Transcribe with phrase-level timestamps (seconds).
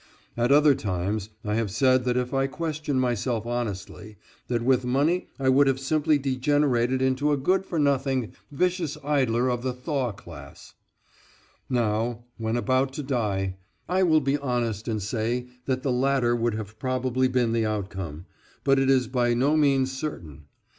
[0.35, 5.27] At other times I have said that if I question myself honestly that with money
[5.39, 10.11] I would have simply degenerated into a good for nothing vicious idler of the Thaw
[10.11, 10.73] class.
[11.69, 16.55] Now, when about to die, I will be honest and say that the latter would
[16.55, 18.25] have probably been the outcome,
[18.63, 20.45] but it is by no means certain.